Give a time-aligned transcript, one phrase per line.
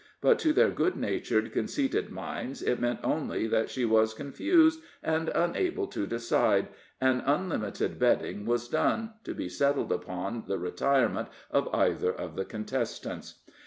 [0.19, 5.29] But to their good natured, conceited minds it meant only that she was confused, and
[5.35, 11.71] unable to decide, and unlimited betting was done, to be settled upon the retirement of
[11.71, 13.41] either of the contestants.